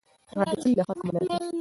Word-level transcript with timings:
هغه 0.31 0.43
د 0.51 0.51
کلي 0.61 0.71
له 0.77 0.83
خلکو 0.87 1.03
مننه 1.07 1.25
کوي. 1.29 1.37